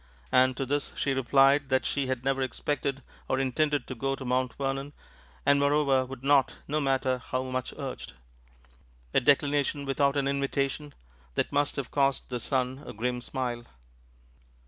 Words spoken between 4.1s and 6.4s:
to Mount Vernon, and moreover would